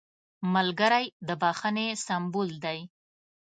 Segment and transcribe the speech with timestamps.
[0.53, 2.79] ملګری د بښنې سمبول دی